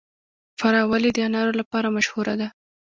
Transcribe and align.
فراه 0.59 0.85
ولې 0.91 1.09
د 1.13 1.17
انارو 1.27 1.53
لپاره 1.61 1.93
مشهوره 1.97 2.33
ده؟ 2.41 2.47